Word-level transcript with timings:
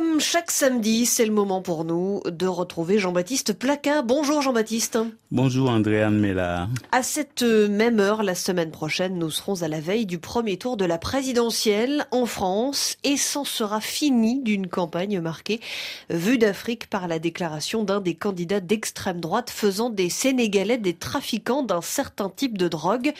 Comme 0.00 0.18
chaque 0.18 0.50
samedi, 0.50 1.04
c'est 1.04 1.26
le 1.26 1.30
moment 1.30 1.60
pour 1.60 1.84
nous 1.84 2.22
de 2.24 2.46
retrouver 2.46 2.98
Jean-Baptiste 2.98 3.52
Placa. 3.52 4.00
Bonjour 4.00 4.40
Jean-Baptiste. 4.40 4.98
Bonjour 5.30 5.68
Andréane 5.68 6.18
Mella. 6.18 6.68
À 6.90 7.02
cette 7.02 7.42
même 7.42 8.00
heure, 8.00 8.22
la 8.22 8.34
semaine 8.34 8.70
prochaine, 8.70 9.18
nous 9.18 9.28
serons 9.30 9.60
à 9.60 9.68
la 9.68 9.78
veille 9.78 10.06
du 10.06 10.18
premier 10.18 10.56
tour 10.56 10.78
de 10.78 10.86
la 10.86 10.96
présidentielle 10.96 12.06
en 12.12 12.24
France 12.24 12.96
et 13.04 13.18
s'en 13.18 13.44
sera 13.44 13.82
fini 13.82 14.40
d'une 14.42 14.68
campagne 14.68 15.20
marquée 15.20 15.60
vue 16.08 16.38
d'Afrique 16.38 16.88
par 16.88 17.06
la 17.06 17.18
déclaration 17.18 17.84
d'un 17.84 18.00
des 18.00 18.14
candidats 18.14 18.60
d'extrême 18.60 19.20
droite 19.20 19.50
faisant 19.50 19.90
des 19.90 20.08
Sénégalais 20.08 20.78
des 20.78 20.94
trafiquants 20.94 21.62
d'un 21.62 21.82
certain 21.82 22.30
type 22.30 22.56
de 22.56 22.68
drogue. 22.68 23.12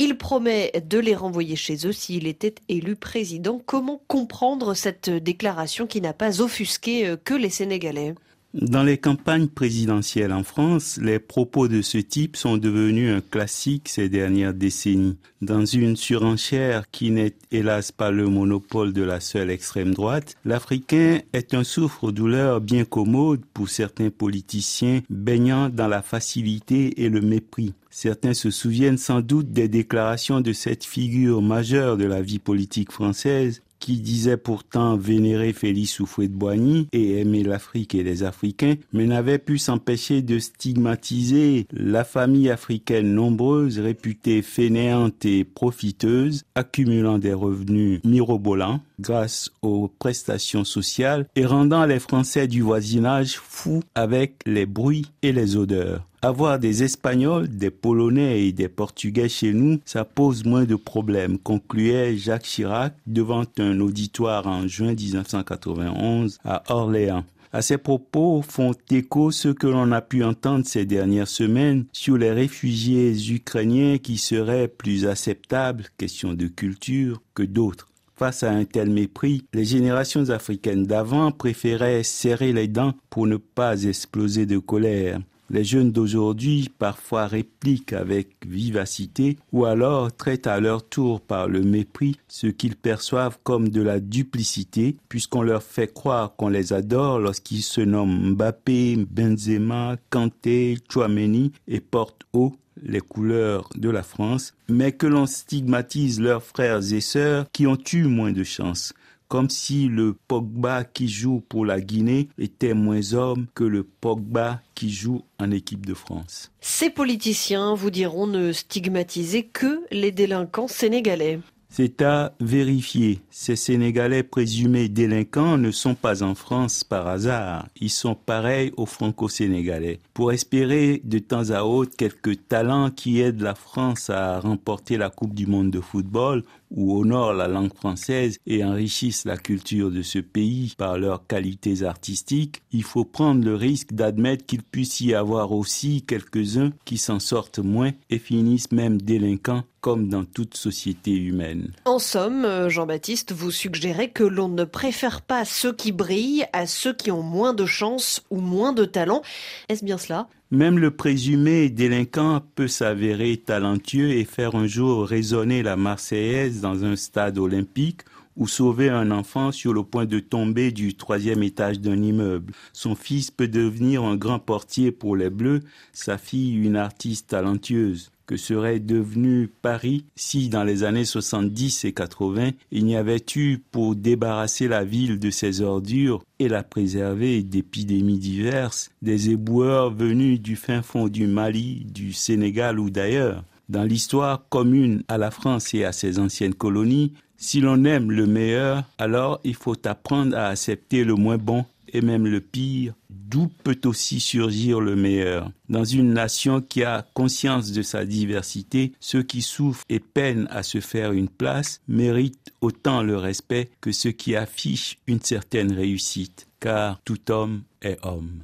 Il 0.00 0.18
promet 0.18 0.72
de 0.84 0.98
les 0.98 1.14
renvoyer 1.14 1.54
chez 1.54 1.86
eux 1.86 1.92
s'il 1.92 2.26
était 2.26 2.56
élu 2.68 2.96
président. 2.96 3.60
Comment 3.64 4.02
comprendre 4.08 4.74
cette 4.74 5.10
déclaration 5.10 5.86
qui 5.86 6.00
n'a 6.00 6.12
pas 6.12 6.23
offusqué 6.40 7.06
euh, 7.06 7.16
que 7.16 7.34
les 7.34 7.50
Sénégalais. 7.50 8.14
Dans 8.54 8.84
les 8.84 8.98
campagnes 8.98 9.48
présidentielles 9.48 10.32
en 10.32 10.44
France, 10.44 10.96
les 11.02 11.18
propos 11.18 11.66
de 11.66 11.82
ce 11.82 11.98
type 11.98 12.36
sont 12.36 12.56
devenus 12.56 13.12
un 13.12 13.20
classique 13.20 13.88
ces 13.88 14.08
dernières 14.08 14.54
décennies. 14.54 15.16
Dans 15.42 15.64
une 15.64 15.96
surenchère 15.96 16.88
qui 16.92 17.10
n'est 17.10 17.34
hélas 17.50 17.90
pas 17.90 18.12
le 18.12 18.28
monopole 18.28 18.92
de 18.92 19.02
la 19.02 19.18
seule 19.18 19.50
extrême 19.50 19.92
droite, 19.92 20.36
l'Africain 20.44 21.18
est 21.32 21.52
un 21.52 21.64
souffre-douleur 21.64 22.60
bien 22.60 22.84
commode 22.84 23.40
pour 23.52 23.68
certains 23.68 24.10
politiciens 24.10 25.00
baignant 25.10 25.68
dans 25.68 25.88
la 25.88 26.00
facilité 26.00 27.02
et 27.02 27.08
le 27.08 27.20
mépris. 27.22 27.74
Certains 27.90 28.34
se 28.34 28.50
souviennent 28.52 28.98
sans 28.98 29.20
doute 29.20 29.52
des 29.52 29.66
déclarations 29.66 30.40
de 30.40 30.52
cette 30.52 30.84
figure 30.84 31.42
majeure 31.42 31.96
de 31.96 32.04
la 32.04 32.22
vie 32.22 32.38
politique 32.38 32.92
française 32.92 33.62
qui 33.84 34.00
disait 34.00 34.38
pourtant 34.38 34.96
vénérer 34.96 35.52
Félix 35.52 36.00
Houphouët-Boigny 36.00 36.88
et 36.94 37.20
aimer 37.20 37.42
l'Afrique 37.42 37.94
et 37.94 38.02
les 38.02 38.22
Africains, 38.22 38.76
mais 38.94 39.04
n'avait 39.04 39.36
pu 39.36 39.58
s'empêcher 39.58 40.22
de 40.22 40.38
stigmatiser 40.38 41.66
la 41.70 42.02
famille 42.02 42.48
africaine 42.48 43.14
nombreuse, 43.14 43.78
réputée 43.78 44.40
fainéante 44.40 45.26
et 45.26 45.44
profiteuse, 45.44 46.44
accumulant 46.54 47.18
des 47.18 47.34
revenus 47.34 48.00
mirobolants 48.04 48.80
grâce 49.00 49.50
aux 49.60 49.88
prestations 49.98 50.64
sociales 50.64 51.26
et 51.36 51.44
rendant 51.44 51.84
les 51.84 51.98
Français 51.98 52.48
du 52.48 52.62
voisinage 52.62 53.36
fous 53.36 53.82
avec 53.94 54.36
les 54.46 54.64
bruits 54.64 55.10
et 55.20 55.32
les 55.32 55.56
odeurs. 55.56 56.06
Avoir 56.24 56.58
des 56.58 56.82
Espagnols, 56.82 57.48
des 57.48 57.68
Polonais 57.70 58.46
et 58.46 58.52
des 58.52 58.68
Portugais 58.68 59.28
chez 59.28 59.52
nous, 59.52 59.78
ça 59.84 60.06
pose 60.06 60.42
moins 60.46 60.64
de 60.64 60.74
problèmes, 60.74 61.38
concluait 61.38 62.16
Jacques 62.16 62.44
Chirac 62.44 62.94
devant 63.06 63.44
un 63.58 63.78
auditoire 63.80 64.46
en 64.46 64.66
juin 64.66 64.94
1991 64.94 66.38
à 66.42 66.62
Orléans. 66.72 67.24
À 67.52 67.60
ces 67.60 67.76
propos 67.76 68.40
font 68.40 68.72
écho 68.90 69.32
ce 69.32 69.48
que 69.48 69.66
l'on 69.66 69.92
a 69.92 70.00
pu 70.00 70.24
entendre 70.24 70.64
ces 70.64 70.86
dernières 70.86 71.28
semaines 71.28 71.84
sur 71.92 72.16
les 72.16 72.32
réfugiés 72.32 73.14
ukrainiens 73.30 73.98
qui 73.98 74.16
seraient 74.16 74.68
plus 74.68 75.06
acceptables, 75.06 75.88
question 75.98 76.32
de 76.32 76.46
culture, 76.46 77.20
que 77.34 77.42
d'autres. 77.42 77.90
Face 78.16 78.44
à 78.44 78.50
un 78.50 78.64
tel 78.64 78.88
mépris, 78.88 79.44
les 79.52 79.66
générations 79.66 80.30
africaines 80.30 80.86
d'avant 80.86 81.32
préféraient 81.32 82.02
serrer 82.02 82.54
les 82.54 82.68
dents 82.68 82.94
pour 83.10 83.26
ne 83.26 83.36
pas 83.36 83.82
exploser 83.82 84.46
de 84.46 84.56
colère. 84.56 85.20
Les 85.50 85.64
jeunes 85.64 85.92
d'aujourd'hui 85.92 86.70
parfois 86.78 87.26
répliquent 87.26 87.92
avec 87.92 88.28
vivacité 88.46 89.36
ou 89.52 89.66
alors 89.66 90.14
traitent 90.14 90.46
à 90.46 90.58
leur 90.60 90.88
tour 90.88 91.20
par 91.20 91.48
le 91.48 91.62
mépris 91.62 92.18
ce 92.28 92.46
qu'ils 92.46 92.76
perçoivent 92.76 93.38
comme 93.42 93.68
de 93.68 93.82
la 93.82 94.00
duplicité 94.00 94.96
puisqu'on 95.08 95.42
leur 95.42 95.62
fait 95.62 95.92
croire 95.92 96.34
qu'on 96.36 96.48
les 96.48 96.72
adore 96.72 97.18
lorsqu'ils 97.18 97.62
se 97.62 97.82
nomment 97.82 98.34
Mbappé, 98.34 98.96
Benzema, 99.10 99.96
Kanté, 100.10 100.78
Chouameni 100.90 101.52
et 101.68 101.80
portent 101.80 102.22
haut 102.32 102.54
les 102.82 103.00
couleurs 103.00 103.68
de 103.76 103.88
la 103.88 104.02
France, 104.02 104.54
mais 104.68 104.92
que 104.92 105.06
l'on 105.06 105.26
stigmatise 105.26 106.20
leurs 106.20 106.42
frères 106.42 106.92
et 106.92 107.00
sœurs 107.00 107.46
qui 107.52 107.66
ont 107.66 107.78
eu 107.92 108.04
moins 108.04 108.32
de 108.32 108.44
chance 108.44 108.92
comme 109.28 109.50
si 109.50 109.88
le 109.88 110.14
Pogba 110.28 110.84
qui 110.84 111.08
joue 111.08 111.40
pour 111.48 111.64
la 111.64 111.80
Guinée 111.80 112.28
était 112.38 112.74
moins 112.74 113.14
homme 113.14 113.46
que 113.54 113.64
le 113.64 113.84
Pogba 113.84 114.60
qui 114.74 114.90
joue 114.90 115.22
en 115.38 115.50
équipe 115.50 115.86
de 115.86 115.94
France. 115.94 116.50
Ces 116.60 116.90
politiciens 116.90 117.74
vous 117.74 117.90
diront 117.90 118.26
ne 118.26 118.52
stigmatiser 118.52 119.44
que 119.44 119.84
les 119.90 120.12
délinquants 120.12 120.68
sénégalais. 120.68 121.40
C'est 121.76 122.02
à 122.02 122.36
vérifier. 122.38 123.18
Ces 123.30 123.56
Sénégalais 123.56 124.22
présumés 124.22 124.88
délinquants 124.88 125.58
ne 125.58 125.72
sont 125.72 125.96
pas 125.96 126.22
en 126.22 126.36
France 126.36 126.84
par 126.84 127.08
hasard. 127.08 127.66
Ils 127.80 127.90
sont 127.90 128.14
pareils 128.14 128.72
aux 128.76 128.86
Franco-Sénégalais. 128.86 129.98
Pour 130.12 130.30
espérer 130.30 131.00
de 131.02 131.18
temps 131.18 131.50
à 131.50 131.64
autre 131.64 131.96
quelques 131.96 132.46
talents 132.46 132.92
qui 132.92 133.20
aident 133.20 133.40
la 133.40 133.56
France 133.56 134.08
à 134.08 134.38
remporter 134.38 134.96
la 134.96 135.10
Coupe 135.10 135.34
du 135.34 135.48
Monde 135.48 135.72
de 135.72 135.80
football 135.80 136.44
ou 136.70 136.96
honorent 136.96 137.32
la 137.32 137.48
langue 137.48 137.74
française 137.74 138.38
et 138.46 138.64
enrichissent 138.64 139.24
la 139.24 139.36
culture 139.36 139.90
de 139.90 140.02
ce 140.02 140.20
pays 140.20 140.74
par 140.78 140.96
leurs 140.96 141.26
qualités 141.26 141.82
artistiques, 141.82 142.62
il 142.72 142.82
faut 142.84 143.04
prendre 143.04 143.44
le 143.44 143.54
risque 143.54 143.92
d'admettre 143.92 144.46
qu'il 144.46 144.62
puisse 144.62 145.00
y 145.00 145.14
avoir 145.14 145.52
aussi 145.52 146.02
quelques-uns 146.02 146.70
qui 146.84 146.98
s'en 146.98 147.18
sortent 147.18 147.58
moins 147.58 147.92
et 148.10 148.18
finissent 148.18 148.72
même 148.72 149.00
délinquants 149.00 149.64
comme 149.84 150.08
dans 150.08 150.24
toute 150.24 150.56
société 150.56 151.10
humaine. 151.10 151.70
En 151.84 151.98
somme, 151.98 152.46
euh, 152.46 152.70
Jean-Baptiste, 152.70 153.32
vous 153.32 153.50
suggérez 153.50 154.08
que 154.08 154.24
l'on 154.24 154.48
ne 154.48 154.64
préfère 154.64 155.20
pas 155.20 155.44
ceux 155.44 155.74
qui 155.74 155.92
brillent 155.92 156.46
à 156.54 156.66
ceux 156.66 156.94
qui 156.94 157.10
ont 157.10 157.22
moins 157.22 157.52
de 157.52 157.66
chance 157.66 158.24
ou 158.30 158.40
moins 158.40 158.72
de 158.72 158.86
talent. 158.86 159.20
Est-ce 159.68 159.84
bien 159.84 159.98
cela? 159.98 160.26
Même 160.50 160.78
le 160.78 160.90
présumé 160.90 161.68
délinquant 161.68 162.40
peut 162.54 162.66
s'avérer 162.66 163.36
talentueux 163.36 164.12
et 164.12 164.24
faire 164.24 164.54
un 164.54 164.66
jour 164.66 165.06
résonner 165.06 165.62
la 165.62 165.76
Marseillaise 165.76 166.62
dans 166.62 166.86
un 166.86 166.96
stade 166.96 167.36
olympique 167.36 168.00
ou 168.38 168.48
sauver 168.48 168.88
un 168.88 169.10
enfant 169.10 169.52
sur 169.52 169.74
le 169.74 169.82
point 169.82 170.06
de 170.06 170.18
tomber 170.18 170.72
du 170.72 170.94
troisième 170.94 171.42
étage 171.42 171.78
d'un 171.78 172.02
immeuble. 172.02 172.54
Son 172.72 172.94
fils 172.94 173.30
peut 173.30 173.48
devenir 173.48 174.02
un 174.02 174.16
grand 174.16 174.38
portier 174.38 174.92
pour 174.92 175.14
les 175.14 175.28
Bleus, 175.28 175.60
sa 175.92 176.16
fille 176.16 176.54
une 176.54 176.76
artiste 176.76 177.28
talentueuse 177.28 178.13
que 178.26 178.36
serait 178.36 178.80
devenu 178.80 179.48
Paris 179.62 180.04
si 180.16 180.48
dans 180.48 180.64
les 180.64 180.82
années 180.82 181.04
70 181.04 181.84
et 181.84 181.92
80 181.92 182.50
il 182.72 182.84
n'y 182.84 182.96
avait 182.96 183.24
eu 183.36 183.58
pour 183.70 183.94
débarrasser 183.94 184.68
la 184.68 184.84
ville 184.84 185.18
de 185.18 185.30
ses 185.30 185.60
ordures 185.60 186.22
et 186.38 186.48
la 186.48 186.62
préserver 186.62 187.42
d'épidémies 187.42 188.18
diverses, 188.18 188.90
des 189.02 189.30
éboueurs 189.30 189.90
venus 189.90 190.40
du 190.40 190.56
fin 190.56 190.82
fond 190.82 191.08
du 191.08 191.26
Mali, 191.26 191.84
du 191.84 192.12
Sénégal 192.12 192.78
ou 192.78 192.90
d'ailleurs. 192.90 193.44
Dans 193.68 193.84
l'histoire 193.84 194.46
commune 194.50 195.02
à 195.08 195.16
la 195.16 195.30
France 195.30 195.72
et 195.72 195.84
à 195.84 195.92
ses 195.92 196.18
anciennes 196.18 196.54
colonies, 196.54 197.12
si 197.36 197.60
l'on 197.60 197.84
aime 197.84 198.10
le 198.10 198.26
meilleur, 198.26 198.84
alors 198.98 199.40
il 199.44 199.54
faut 199.54 199.76
apprendre 199.86 200.36
à 200.36 200.48
accepter 200.48 201.04
le 201.04 201.14
moins 201.14 201.38
bon 201.38 201.64
et 201.92 202.00
même 202.00 202.26
le 202.26 202.40
pire, 202.40 202.94
d'où 203.34 203.48
peut 203.64 203.80
aussi 203.84 204.20
surgir 204.20 204.80
le 204.80 204.94
meilleur. 204.94 205.50
Dans 205.68 205.82
une 205.82 206.12
nation 206.12 206.60
qui 206.60 206.84
a 206.84 207.04
conscience 207.14 207.72
de 207.72 207.82
sa 207.82 208.04
diversité, 208.04 208.92
ceux 209.00 209.24
qui 209.24 209.42
souffrent 209.42 209.82
et 209.88 209.98
peinent 209.98 210.46
à 210.50 210.62
se 210.62 210.78
faire 210.78 211.10
une 211.10 211.28
place 211.28 211.80
méritent 211.88 212.52
autant 212.60 213.02
le 213.02 213.16
respect 213.16 213.70
que 213.80 213.90
ceux 213.90 214.12
qui 214.12 214.36
affichent 214.36 214.98
une 215.08 215.20
certaine 215.20 215.72
réussite, 215.72 216.46
car 216.60 217.00
tout 217.04 217.32
homme 217.32 217.62
est 217.82 217.98
homme. 218.04 218.42